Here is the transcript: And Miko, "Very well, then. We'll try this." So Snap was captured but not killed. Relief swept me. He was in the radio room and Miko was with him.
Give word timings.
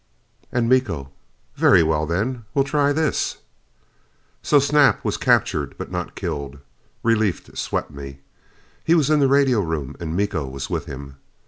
And 0.51 0.67
Miko, 0.67 1.11
"Very 1.57 1.83
well, 1.83 2.07
then. 2.07 2.43
We'll 2.55 2.65
try 2.65 2.91
this." 2.91 3.37
So 4.41 4.57
Snap 4.57 5.05
was 5.05 5.15
captured 5.15 5.75
but 5.77 5.91
not 5.91 6.15
killed. 6.15 6.57
Relief 7.03 7.47
swept 7.55 7.91
me. 7.91 8.21
He 8.83 8.95
was 8.95 9.11
in 9.11 9.19
the 9.19 9.27
radio 9.27 9.61
room 9.61 9.95
and 9.99 10.17
Miko 10.17 10.47
was 10.47 10.71
with 10.71 10.85
him. 10.85 11.17